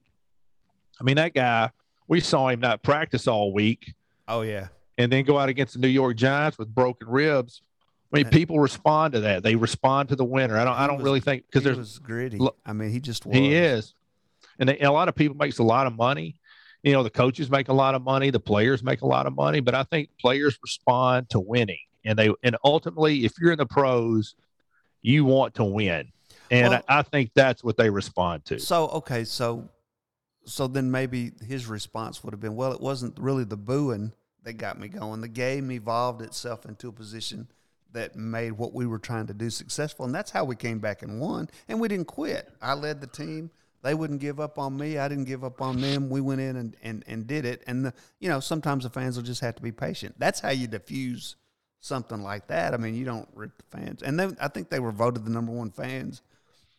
[1.01, 1.71] I mean, that guy.
[2.09, 3.93] We saw him not practice all week.
[4.29, 7.63] Oh yeah, and then go out against the New York Giants with broken ribs.
[8.13, 9.43] I mean, people respond to that.
[9.43, 10.57] They respond to the winner.
[10.57, 10.77] I don't.
[10.77, 12.39] I don't was, really think because there's was gritty.
[12.65, 13.37] I mean, he just was.
[13.37, 13.95] He is,
[14.59, 16.37] and, they, a lot of people makes a lot of money.
[16.83, 19.35] You know, the coaches make a lot of money, the players make a lot of
[19.35, 23.59] money, but I think players respond to winning, and they and ultimately, if you're in
[23.59, 24.37] the pros,
[25.03, 26.13] you want to win,
[26.51, 28.61] and well, I, I think that's what they respond to.
[28.61, 29.69] So okay, so
[30.45, 34.13] so then maybe his response would have been, well, it wasn't really the booing
[34.47, 35.21] that got me going.
[35.21, 37.49] The game evolved itself into a position
[37.93, 40.05] that made what we were trying to do successful.
[40.05, 41.51] And that's how we came back and won.
[41.69, 42.49] And we didn't quit.
[42.63, 43.51] I led the team.
[43.83, 44.99] They wouldn't give up on me.
[44.99, 46.09] I didn't give up on them.
[46.11, 47.65] We went in and, and, and did it.
[47.67, 50.15] And, the, you know, sometimes the fans will just have to be patient.
[50.17, 51.35] That's how you diffuse
[51.81, 52.73] something like that.
[52.73, 54.03] I mean, you don't rip the fans.
[54.03, 56.23] And then I think they were voted the number one fans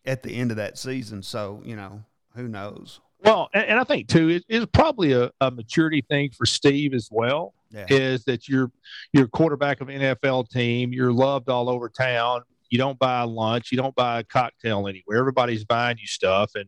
[0.06, 1.22] at the end of that season.
[1.22, 2.04] So, you know,
[2.34, 3.02] who knows?
[3.24, 7.10] Well, and, and I think too, it's probably a, a, maturity thing for Steve as
[7.12, 7.54] well.
[7.70, 7.86] Yeah.
[7.90, 8.72] Is that you're
[9.14, 12.42] you're quarterback of an NFL team, you're loved all over town.
[12.70, 15.18] You don't buy lunch, you don't buy a cocktail anywhere.
[15.18, 16.68] Everybody's buying you stuff and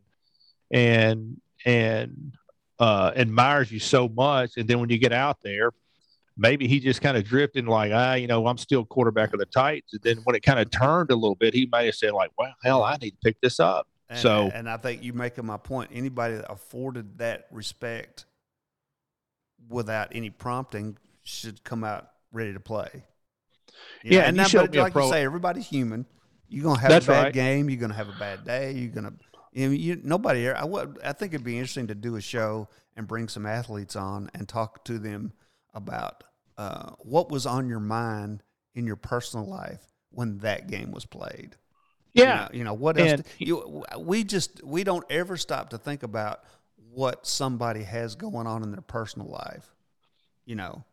[0.72, 2.34] and and
[2.80, 4.58] uh, admires you so much.
[4.58, 5.72] And then when you get out there,
[6.38, 9.46] maybe he just kind of drifted like, ah, you know, I'm still quarterback of the
[9.46, 9.92] Titans.
[9.94, 12.32] And then when it kind of turned a little bit, he might have said like,
[12.38, 13.88] well, hell, I need to pick this up.
[14.10, 15.92] And, so, and I think you making my point.
[15.94, 18.26] Anybody that afforded that respect
[19.68, 23.04] without any prompting should come out ready to play.
[24.04, 24.28] You yeah, know?
[24.28, 26.06] and, and now, but like you say, everybody's human.
[26.48, 27.34] You're gonna have That's a bad right.
[27.34, 27.70] game.
[27.70, 28.74] You're gonna have a bad day.
[28.74, 29.14] You're gonna.
[29.54, 30.50] You, know, you nobody.
[30.50, 33.96] I, would, I think it'd be interesting to do a show and bring some athletes
[33.96, 35.34] on and talk to them
[35.74, 36.24] about
[36.58, 38.44] uh, what was on your mind
[38.76, 41.56] in your personal life when that game was played.
[42.14, 43.22] Yeah, you know, you know what else?
[43.38, 46.42] you, we just we don't ever stop to think about
[46.94, 49.74] what somebody has going on in their personal life.
[50.46, 50.84] You know,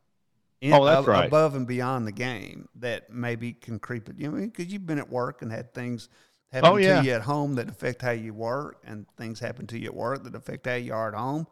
[0.60, 1.26] in, oh, that's right.
[1.26, 4.16] Above and beyond the game that maybe can creep it.
[4.18, 6.08] You know, because you've been at work and had things
[6.52, 7.00] happen oh, yeah.
[7.00, 9.94] to you at home that affect how you work, and things happen to you at
[9.94, 11.46] work that affect how you are at home.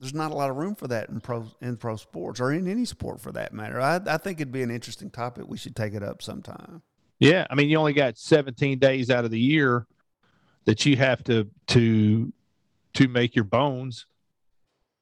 [0.00, 2.68] There's not a lot of room for that in pro in pro sports or in
[2.68, 3.80] any sport for that matter.
[3.80, 5.44] I, I think it'd be an interesting topic.
[5.48, 6.82] We should take it up sometime.
[7.18, 9.86] Yeah, I mean, you only got 17 days out of the year
[10.66, 12.32] that you have to to
[12.98, 14.06] to make your bones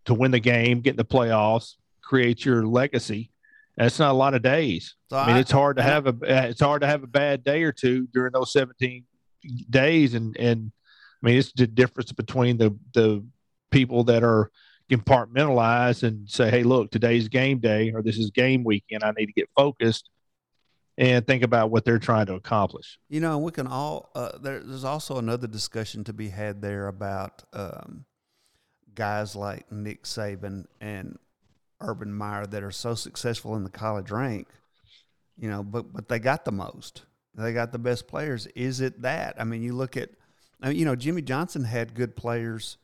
[0.05, 3.31] to win the game, get in the playoffs, create your legacy.
[3.79, 4.97] That's not a lot of days.
[5.09, 7.43] So I mean, I, it's hard to have a it's hard to have a bad
[7.43, 9.05] day or two during those 17
[9.71, 10.73] days, and and
[11.23, 13.25] I mean, it's the difference between the the
[13.71, 14.51] people that are
[14.91, 19.05] compartmentalized and say, hey, look, today's game day or this is game weekend.
[19.05, 20.11] I need to get focused
[20.99, 22.99] and think about what they're trying to accomplish.
[23.09, 24.11] You know, we can all.
[24.15, 28.05] Uh, there, there's also another discussion to be had there about um,
[28.95, 31.19] guys like Nick Saban and
[31.81, 34.49] Urban Meyer that are so successful in the college rank.
[35.39, 37.03] You know, but but they got the most.
[37.35, 38.47] They got the best players.
[38.55, 39.37] Is it that?
[39.39, 40.09] I mean, you look at,
[40.63, 42.79] I mean, you know, Jimmy Johnson had good players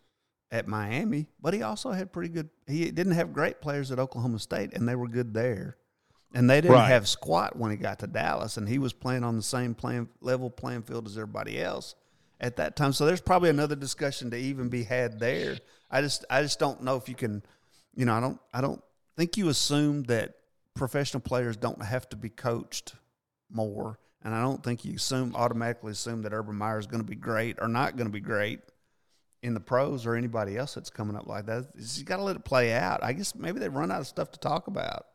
[0.50, 2.50] at Miami, but he also had pretty good.
[2.66, 5.78] He didn't have great players at Oklahoma State, and they were good there.
[6.34, 6.88] And they didn't right.
[6.88, 10.08] have squat when he got to Dallas, and he was playing on the same playing
[10.20, 11.94] level playing field as everybody else
[12.40, 12.92] at that time.
[12.92, 15.58] So there's probably another discussion to even be had there.
[15.90, 17.42] I just I just don't know if you can,
[17.94, 18.82] you know, I don't I don't
[19.16, 20.34] think you assume that
[20.74, 22.94] professional players don't have to be coached
[23.50, 27.08] more, and I don't think you assume automatically assume that Urban Meyer is going to
[27.08, 28.60] be great or not going to be great
[29.42, 31.66] in the pros or anybody else that's coming up like that.
[31.76, 33.02] You got to let it play out.
[33.02, 35.06] I guess maybe they run out of stuff to talk about.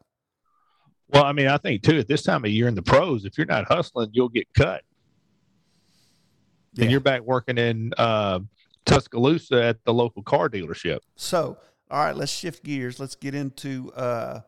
[1.10, 3.38] Well, I mean, I think too at this time of year in the pros, if
[3.38, 4.84] you're not hustling, you'll get cut.
[6.74, 6.84] Yeah.
[6.84, 8.40] And you're back working in uh,
[8.86, 11.00] Tuscaloosa at the local car dealership.
[11.16, 11.58] So,
[11.90, 13.00] all right, let's shift gears.
[13.00, 14.42] Let's get into uh,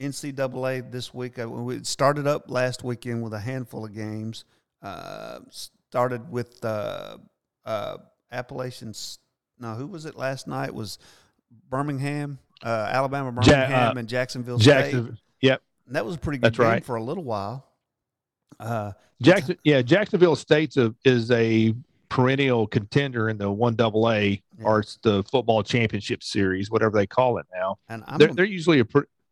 [0.00, 1.38] NCAA this week.
[1.38, 4.44] Uh, we started up last weekend with a handful of games.
[4.82, 5.38] Uh,
[5.88, 7.18] started with uh,
[7.64, 7.96] uh,
[8.30, 9.18] Appalachians.
[9.58, 10.68] Now, who was it last night?
[10.70, 10.98] It was
[11.70, 15.22] Birmingham, uh, Alabama, Birmingham, ja- uh, and Jacksonville Jackson, State.
[15.42, 16.84] Yep, and that was a pretty good That's game right.
[16.84, 17.66] for a little while.
[18.58, 21.74] Uh, Jackson, yeah, Jacksonville State's a, is a
[22.08, 27.06] perennial contender in the one double A or it's the football championship series, whatever they
[27.06, 27.78] call it now.
[27.88, 28.86] And I'm they're, they're usually a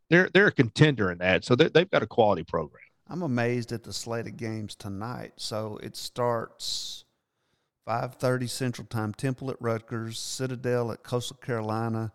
[0.08, 2.82] they're they're a contender in that, so they've got a quality program.
[3.08, 5.32] I'm amazed at the slate of games tonight.
[5.36, 7.04] So it starts
[7.86, 9.12] 5:30 Central Time.
[9.12, 12.12] Temple at Rutgers, Citadel at Coastal Carolina,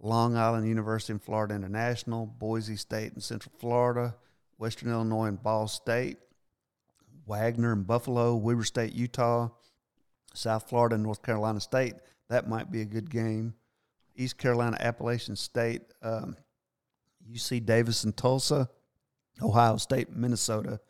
[0.00, 4.14] Long Island University and Florida International, Boise State and Central Florida,
[4.56, 6.18] Western Illinois and Ball State,
[7.26, 9.48] Wagner and Buffalo, Weber State, Utah,
[10.34, 11.94] South Florida and North Carolina State.
[12.28, 13.54] That might be a good game.
[14.16, 15.82] East Carolina Appalachian State.
[16.02, 16.36] Um,
[17.32, 18.68] UC Davis and Tulsa,
[19.42, 20.80] Ohio State, Minnesota,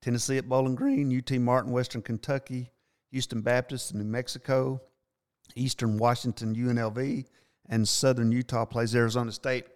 [0.00, 2.70] Tennessee at Bowling Green, UT Martin, Western Kentucky,
[3.10, 4.80] Houston Baptist, in New Mexico,
[5.54, 7.24] Eastern Washington, UNLV,
[7.68, 9.66] and Southern Utah plays Arizona State.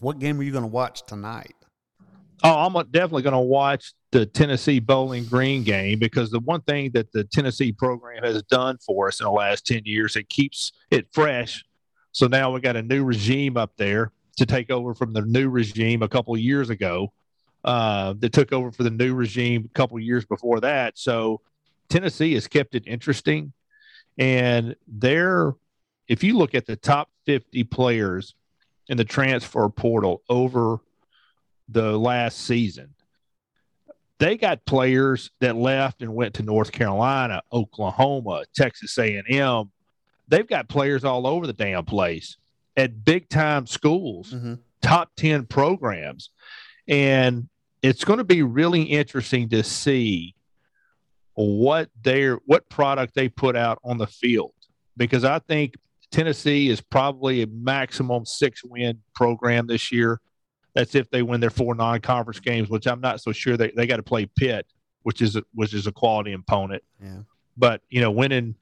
[0.00, 1.54] What game are you going to watch tonight?
[2.42, 6.90] Oh, I'm definitely going to watch the Tennessee Bowling Green game because the one thing
[6.92, 10.72] that the Tennessee program has done for us in the last 10 years, it keeps
[10.90, 11.64] it fresh.
[12.12, 15.48] So now we got a new regime up there to take over from the new
[15.48, 17.12] regime a couple of years ago
[17.64, 20.98] uh, that took over for the new regime a couple of years before that.
[20.98, 21.40] So
[21.88, 23.52] Tennessee has kept it interesting.
[24.18, 25.54] And they're,
[26.08, 28.34] if you look at the top 50 players
[28.88, 30.78] in the transfer portal over
[31.68, 32.94] the last season,
[34.18, 39.70] they got players that left and went to North Carolina, Oklahoma, Texas A&M.
[40.28, 42.36] They've got players all over the damn place
[42.76, 44.54] at big time schools, mm-hmm.
[44.82, 46.30] top 10 programs.
[46.86, 47.48] And
[47.82, 50.34] it's going to be really interesting to see
[51.34, 54.52] what their what product they put out on the field
[54.96, 55.74] because I think
[56.10, 60.20] Tennessee is probably a maximum six win program this year.
[60.74, 63.70] That's if they win their four non conference games, which I'm not so sure they,
[63.76, 64.66] they got to play Pitt,
[65.02, 66.82] which is a, which is a quality opponent.
[67.02, 67.20] Yeah.
[67.56, 68.56] But you know, winning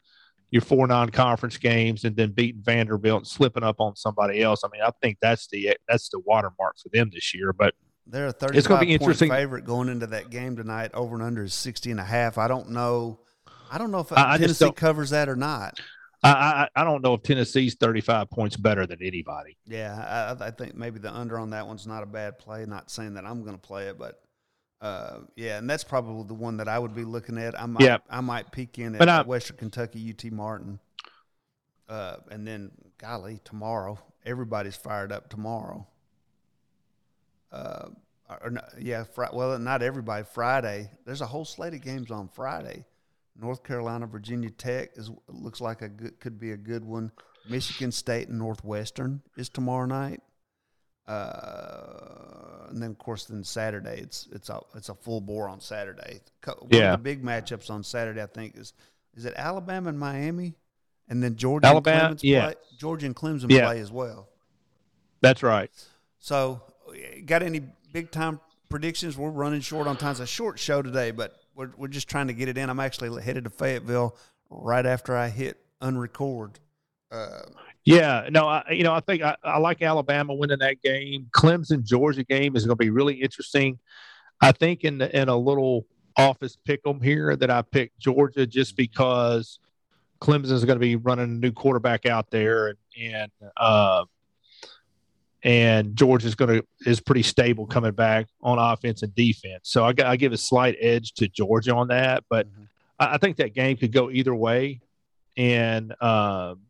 [0.52, 4.62] your four non-conference games and then beating Vanderbilt and slipping up on somebody else.
[4.62, 7.54] I mean, I think that's the that's the watermark for them this year.
[7.54, 7.74] But
[8.06, 9.30] they're a 35 it's going to be interesting.
[9.30, 10.90] favorite going into that game tonight.
[10.92, 12.36] Over and under is 60 and a half.
[12.36, 13.20] I don't know.
[13.70, 15.80] I don't know if I, Tennessee covers that or not.
[16.22, 19.56] I, I, I don't know if Tennessee's 35 points better than anybody.
[19.66, 22.64] Yeah, I, I think maybe the under on that one's not a bad play.
[22.64, 24.22] Not saying that I'm going to play it, but
[24.80, 27.60] uh, yeah, and that's probably the one that I would be looking at.
[27.60, 27.98] I might, yeah.
[28.08, 30.78] I might peek in at I, Western Kentucky, UT Martin,
[31.88, 35.86] uh, and then golly, tomorrow everybody's fired up tomorrow.
[37.50, 37.88] Uh,
[38.42, 40.24] or not, yeah, fr- well, not everybody.
[40.24, 42.84] Friday, there's a whole slate of games on Friday.
[43.38, 47.12] North Carolina, Virginia Tech is looks like a good, could be a good one.
[47.48, 50.20] Michigan State and Northwestern is tomorrow night.
[51.08, 55.60] Uh, and then of course then Saturday it's it's a it's a full bore on
[55.60, 56.20] Saturday.
[56.46, 56.92] One yeah.
[56.92, 58.72] of the big matchups on Saturday I think is
[59.16, 60.54] is it Alabama and Miami,
[61.08, 62.44] and then Georgia Alabama, and Clemson yeah.
[62.44, 62.54] play.
[62.78, 63.66] Georgia and Clemson yeah.
[63.66, 64.28] play as well.
[65.20, 65.70] That's right.
[66.18, 66.62] So,
[67.26, 67.62] got any
[67.92, 69.16] big time predictions?
[69.16, 70.12] We're running short on time.
[70.12, 72.70] It's a short show today, but we're we're just trying to get it in.
[72.70, 74.16] I'm actually headed to Fayetteville
[74.50, 76.56] right after I hit unrecord.
[77.10, 77.42] Uh,
[77.84, 81.26] yeah, no, I, you know, I think I, I like Alabama winning that game.
[81.32, 83.78] Clemson Georgia game is going to be really interesting.
[84.40, 85.86] I think in the, in a little
[86.16, 89.58] office pick 'em here that I picked Georgia just because
[90.20, 94.04] Clemson is going to be running a new quarterback out there, and and uh,
[95.42, 99.62] and George is going to is pretty stable coming back on offense and defense.
[99.64, 102.64] So I, I give a slight edge to Georgia on that, but mm-hmm.
[102.98, 104.80] I, I, think that game could go either way,
[105.36, 105.94] and.
[106.02, 106.60] Um,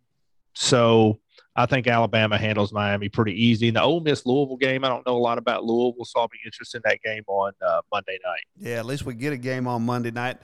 [0.55, 1.19] so
[1.55, 3.69] I think Alabama handles Miami pretty easy.
[3.69, 6.29] In the Ole Miss Louisville game, I don't know a lot about Louisville, so I'll
[6.29, 8.45] be interested in that game on uh, Monday night.
[8.59, 10.39] Yeah, at least we get a game on Monday night.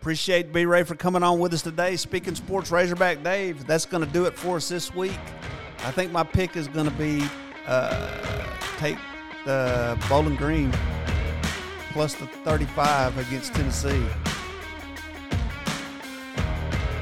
[0.00, 1.96] Appreciate B Ray for coming on with us today.
[1.96, 3.66] Speak N Sports, Razorback Dave.
[3.66, 5.18] That's going to do it for us this week.
[5.84, 7.24] I think my pick is going to be
[7.66, 8.46] uh,
[8.78, 8.96] take
[9.44, 10.72] the Bowling Green
[11.92, 14.04] plus the 35 against Tennessee.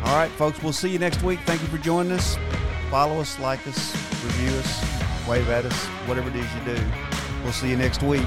[0.04, 1.38] All right, folks, we'll see you next week.
[1.46, 2.36] Thank you for joining us.
[2.90, 6.82] Follow us, like us, review us, wave at us, whatever it is you do.
[7.44, 8.26] We'll see you next week.